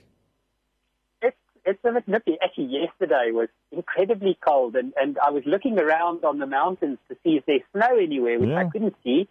[1.68, 2.38] It's a bit nippy.
[2.42, 7.18] Actually, yesterday was incredibly cold, and, and I was looking around on the mountains to
[7.24, 8.60] see if there's snow anywhere, which yeah.
[8.60, 9.28] I couldn't see.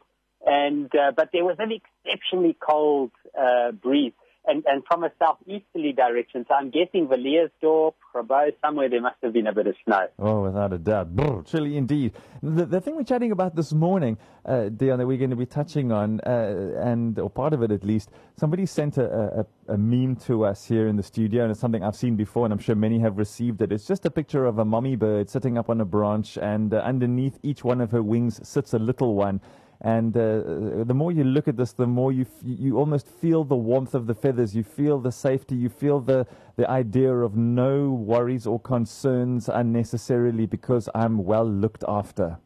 [0.46, 4.12] And uh, but there was an exceptionally cold uh, breeze
[4.46, 6.44] and, and from a southeasterly direction.
[6.48, 10.06] So I'm guessing Villiersdorp, Grabouw, somewhere there must have been a bit of snow.
[10.18, 11.14] Oh, without a doubt.
[11.14, 12.12] Brr, chilly indeed.
[12.42, 15.46] The, the thing we're chatting about this morning, uh, Dion, that we're going to be
[15.46, 19.76] touching on, uh, and or part of it at least, somebody sent a, a, a,
[19.76, 22.58] meme to us here in the studio, and it's something I've seen before, and I'm
[22.58, 23.72] sure many have received it.
[23.72, 26.78] It's just a picture of a mummy bird sitting up on a branch, and uh,
[26.78, 29.40] underneath each one of her wings sits a little one.
[29.80, 33.44] And uh, the more you look at this, the more you f- you almost feel
[33.44, 34.56] the warmth of the feathers.
[34.56, 35.54] You feel the safety.
[35.54, 41.84] You feel the the idea of no worries or concerns unnecessarily because I'm well looked
[41.86, 42.38] after.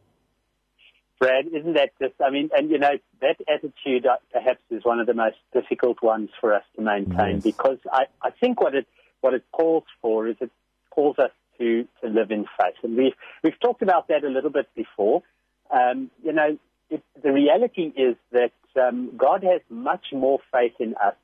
[1.20, 2.14] Brad, isn't that just?
[2.20, 6.02] I mean, and you know that attitude uh, perhaps is one of the most difficult
[6.02, 7.42] ones for us to maintain yes.
[7.42, 8.86] because I, I think what it
[9.20, 10.50] what it calls for is it
[10.88, 13.12] calls us to to live in faith, and we've
[13.44, 15.22] we've talked about that a little bit before.
[15.70, 16.58] Um, you know,
[16.90, 21.14] it, the reality is that um, God has much more faith in us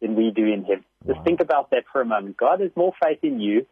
[0.00, 0.84] than we do in Him.
[1.04, 1.14] Wow.
[1.14, 2.36] Just think about that for a moment.
[2.36, 3.66] God has more faith in you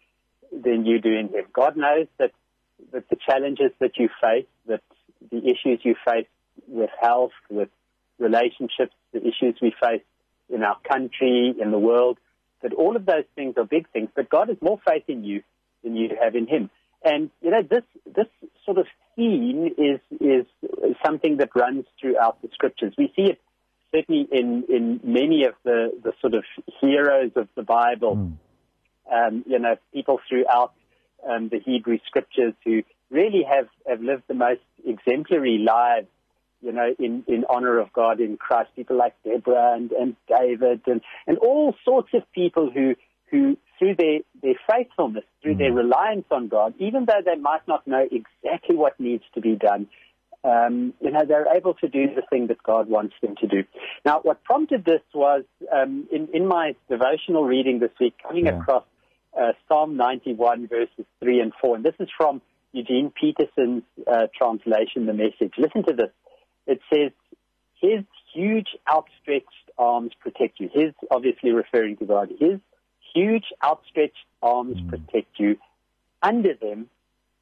[0.50, 1.44] than you do in Him.
[1.52, 2.32] God knows that,
[2.92, 4.82] that the challenges that you face, that
[5.30, 6.26] the issues you face
[6.66, 7.68] with health, with
[8.18, 10.02] relationships, the issues we face
[10.48, 12.18] in our country, in the world,
[12.62, 15.42] that all of those things are big things, but God has more faith in you
[15.82, 16.70] than you have in Him.
[17.04, 18.28] And you know this this
[18.64, 20.46] sort of theme is is
[21.04, 22.94] something that runs throughout the scriptures.
[22.96, 23.40] We see it
[23.94, 26.44] certainly in in many of the the sort of
[26.80, 28.16] heroes of the Bible.
[28.16, 28.36] Mm.
[29.12, 30.72] Um, you know, people throughout
[31.28, 36.08] um, the Hebrew scriptures who really have have lived the most exemplary lives.
[36.62, 40.82] You know, in, in honor of God in Christ, people like Deborah and, and David
[40.86, 42.94] and, and all sorts of people who
[43.32, 45.58] who through their, their faithfulness, through mm.
[45.58, 49.56] their reliance on God, even though they might not know exactly what needs to be
[49.56, 49.88] done,
[50.44, 53.64] um, you know, they're able to do the thing that God wants them to do.
[54.04, 58.60] Now, what prompted this was um, in, in my devotional reading this week, coming yeah.
[58.60, 58.84] across
[59.40, 61.76] uh, Psalm 91, verses 3 and 4.
[61.76, 65.54] And this is from Eugene Peterson's uh, translation, the message.
[65.58, 66.10] Listen to this.
[66.66, 67.12] It says,
[67.80, 68.04] His
[68.34, 69.46] huge outstretched
[69.78, 70.68] arms protect you.
[70.72, 72.58] His, obviously referring to God, His
[73.14, 74.88] huge outstretched arms mm.
[74.88, 75.56] protect you.
[76.22, 76.88] Under them,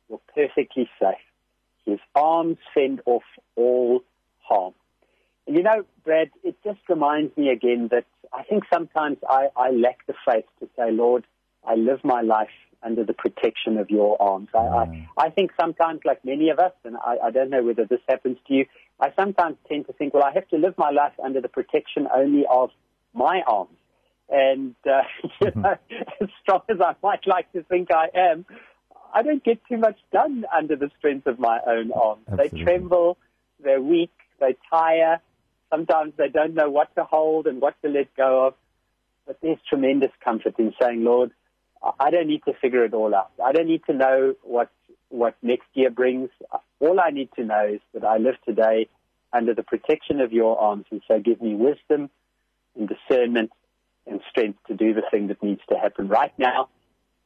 [0.09, 1.17] you're perfectly safe.
[1.85, 3.23] His arms fend off
[3.57, 4.03] all
[4.43, 4.75] harm.
[5.47, 9.71] And you know, Brad, it just reminds me again that I think sometimes I, I
[9.71, 11.25] lack the faith to say, Lord,
[11.67, 12.49] I live my life
[12.83, 14.49] under the protection of your arms.
[14.55, 15.07] I, mm.
[15.19, 18.01] I, I think sometimes, like many of us, and I, I don't know whether this
[18.09, 18.67] happens to you,
[19.01, 22.09] I sometimes tend to think, well, I have to live my life under the protection
[22.15, 22.71] only of
[23.13, 23.77] my arms.
[24.31, 25.03] And, uh,
[25.41, 25.61] you mm-hmm.
[25.63, 25.77] know,
[26.21, 28.47] as strong as I might like to think I am,
[29.13, 32.23] I don't get too much done under the strength of my own arms.
[32.29, 32.59] Absolutely.
[32.59, 33.19] They tremble,
[33.63, 35.21] they're weak, they tire.
[35.71, 38.55] Sometimes they don't know what to hold and what to let go of.
[39.27, 41.33] But there's tremendous comfort in saying, Lord,
[41.99, 43.31] I don't need to figure it all out.
[43.45, 44.71] I don't need to know what
[45.09, 46.31] what next year brings.
[46.79, 48.89] All I need to know is that I live today
[49.33, 52.11] under the protection of your arms, and so give me wisdom
[52.77, 53.51] and discernment
[54.07, 56.69] and strength to do the thing that needs to happen right now,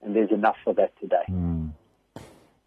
[0.02, 1.24] and there's enough for that today.
[1.30, 1.72] Mm.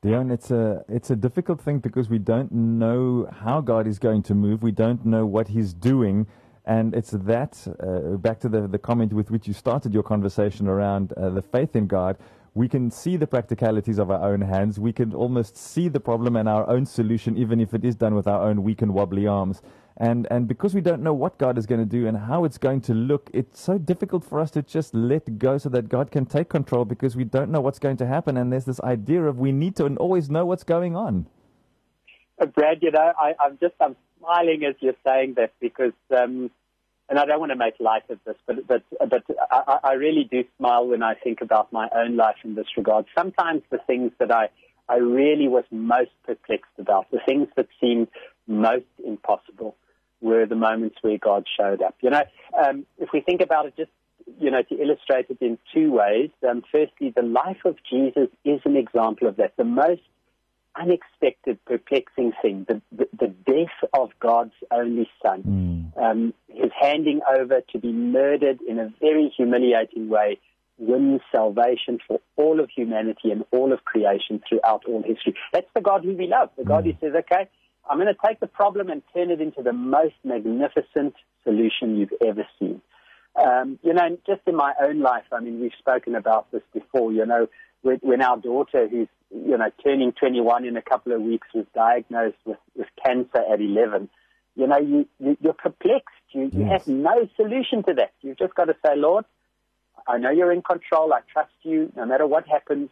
[0.02, 4.22] Dion, it's a it's a difficult thing because we don't know how God is going
[4.24, 4.62] to move.
[4.62, 6.28] We don't know what He's doing,
[6.66, 10.68] and it's that uh, back to the the comment with which you started your conversation
[10.68, 12.18] around uh, the faith in God.
[12.54, 14.80] We can see the practicalities of our own hands.
[14.80, 18.16] We can almost see the problem and our own solution, even if it is done
[18.16, 19.62] with our own weak and wobbly arms.
[20.00, 22.60] And, and because we don't know what God is going to do and how it's
[22.60, 26.12] going to look, it's so difficult for us to just let go so that God
[26.12, 28.38] can take control because we don't know what's going to happen.
[28.38, 31.26] And there's this idea of we need to always know what's going on.
[32.40, 36.52] Uh, Brad, you know, I, I'm just I'm smiling as you're saying that because, um,
[37.10, 40.28] and I don't want to make light of this, but but but I, I really
[40.30, 43.06] do smile when I think about my own life in this regard.
[43.18, 44.50] Sometimes the things that I
[44.88, 48.10] I really was most perplexed about, the things that seemed
[48.46, 49.76] most impossible
[50.22, 51.96] were the moments where God showed up.
[52.02, 52.24] You know,
[52.58, 53.92] um, if we think about it just,
[54.40, 56.32] you know, to illustrate it in two ways.
[56.48, 59.56] Um, firstly, the life of Jesus is an example of that.
[59.58, 60.02] The most
[60.80, 66.04] unexpected, perplexing thing the, the, the death of God's only Son, mm.
[66.04, 70.40] um, his handing over to be murdered in a very humiliating way,
[70.78, 75.34] wins salvation for all of humanity and all of creation throughout all history.
[75.52, 76.94] That's the God who we love, the God mm.
[76.94, 77.50] who says, okay,
[77.90, 82.14] I'm going to take the problem and turn it into the most magnificent solution you've
[82.26, 82.82] ever seen.
[83.36, 87.12] Um, you know, just in my own life, I mean, we've spoken about this before,
[87.12, 87.48] you know,
[87.82, 91.66] when, when our daughter, who's, you know, turning 21 in a couple of weeks, was
[91.76, 94.10] diagnosed with, with cancer at 11,
[94.56, 96.16] you know, you, you, you're perplexed.
[96.32, 98.14] You, you have no solution to that.
[98.22, 99.26] You've just got to say, Lord,
[100.08, 101.14] I know you're in control.
[101.14, 101.92] I trust you.
[101.96, 102.90] No matter what happens,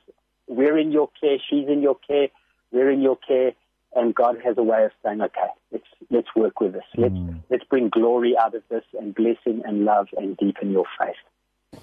[0.47, 1.37] we're in your care.
[1.49, 2.27] She's in your care.
[2.71, 3.53] We're in your care
[3.95, 6.83] and God has a way of saying, okay, let's let's work with this.
[6.97, 7.41] Let's mm.
[7.49, 11.81] let's bring glory out of this and blessing and love and deepen your faith.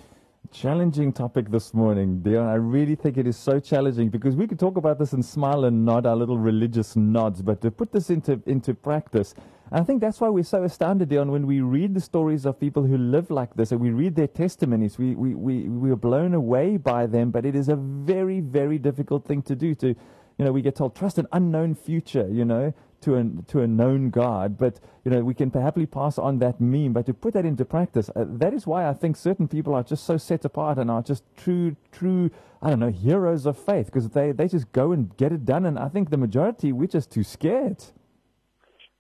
[0.53, 2.47] Challenging topic this morning, Dion.
[2.47, 5.65] I really think it is so challenging because we could talk about this and smile
[5.65, 9.35] and nod our little religious nods, but to put this into into practice,
[9.71, 12.85] I think that's why we're so astounded, Dion, when we read the stories of people
[12.85, 14.99] who live like this and we read their testimonies.
[14.99, 18.77] We we we, we are blown away by them, but it is a very very
[18.77, 19.95] difficult thing to do to
[20.43, 23.67] you know, we get told trust an unknown future, you know, to a, to a
[23.69, 24.59] known God.
[24.59, 27.65] But, you know, we can perhaps pass on that meme, but to put that into
[27.65, 30.91] practice, uh, that is why I think certain people are just so set apart and
[30.91, 32.29] are just true, true,
[32.61, 35.65] I don't know, heroes of faith because they, they just go and get it done.
[35.65, 37.85] And I think the majority, we're just too scared.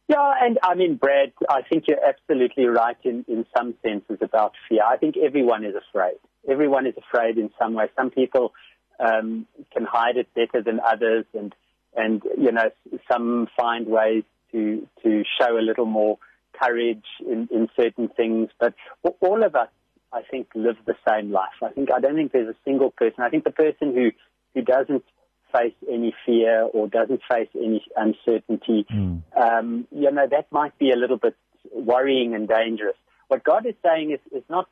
[0.06, 4.52] Yeah, and I mean, Brad, I think you're absolutely right in, in some senses about
[4.68, 4.82] fear.
[4.86, 6.18] I think everyone is afraid.
[6.48, 7.86] Everyone is afraid in some way.
[7.96, 8.52] Some people
[9.00, 9.46] um,
[9.82, 11.54] can hide it better than others, and
[11.94, 12.70] and you know
[13.10, 16.18] some find ways to to show a little more
[16.60, 18.50] courage in, in certain things.
[18.60, 18.74] But
[19.20, 19.68] all of us,
[20.12, 21.62] I think, live the same life.
[21.62, 23.22] I think I don't think there's a single person.
[23.22, 24.10] I think the person who
[24.54, 25.04] who doesn't
[25.52, 29.22] face any fear or doesn't face any uncertainty, mm.
[29.36, 31.36] um, you know, that might be a little bit
[31.74, 32.96] worrying and dangerous.
[33.28, 34.68] What God is saying is, is not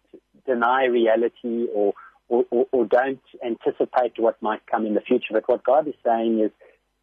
[0.46, 1.92] deny reality or
[2.30, 5.32] or, or, or don't anticipate what might come in the future.
[5.32, 6.50] But what God is saying is,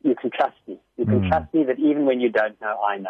[0.02, 0.80] you can trust me.
[0.96, 1.30] You can mm.
[1.30, 3.10] trust me that even when you don't know, I know.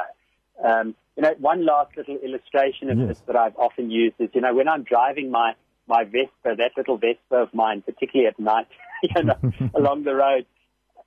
[0.64, 3.08] Um, you know, one last little illustration of yes.
[3.10, 5.54] this that I've often used is, you know, when I'm driving my,
[5.88, 8.68] my Vespa, that little Vespa of mine, particularly at night,
[9.04, 9.38] you know,
[9.76, 10.46] along the road,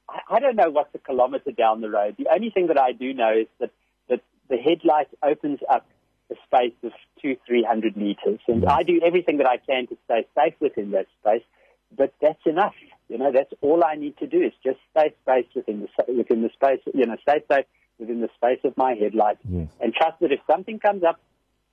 [0.08, 2.14] I, I don't know what's a kilometer down the road.
[2.18, 3.70] The only thing that I do know is that,
[4.08, 5.86] that the headlight opens up
[6.30, 8.40] a space of two, three hundred meters.
[8.48, 11.42] And I do everything that I can to stay safe within that space,
[11.96, 12.74] but that's enough.
[13.08, 16.42] You know, that's all I need to do is just stay safe within the within
[16.42, 16.80] the space.
[16.94, 17.66] You know, stay safe
[17.98, 19.68] within the space of my headlight, yes.
[19.80, 21.20] and trust that if something comes up,